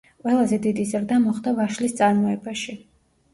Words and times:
ყველაზე 0.27 0.57
დიდი 0.61 0.85
ზრდა 0.91 1.19
მოხდა 1.25 1.53
ვაშლის 1.59 1.93
წარმოებაში. 2.01 2.77